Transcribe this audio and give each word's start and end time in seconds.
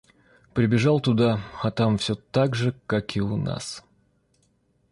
Прибежал 0.55 0.99
туда 0.99 1.39
а 1.61 1.69
там 1.69 1.99
всё 1.99 2.15
так 2.15 2.55
же 2.55 2.73
как 2.87 3.15
и 3.15 3.21
у 3.21 3.37
нас. 3.37 3.85